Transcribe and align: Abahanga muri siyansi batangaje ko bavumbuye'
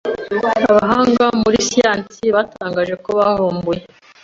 Abahanga 0.69 1.25
muri 1.41 1.57
siyansi 1.67 2.23
batangaje 2.35 2.93
ko 3.03 3.09
bavumbuye' 3.19 3.83